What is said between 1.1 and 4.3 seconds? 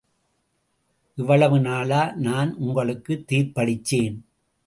இவ்வளவு நாளா... நான் உங்களுக்கு தீர்ப்பளிச்சேன்.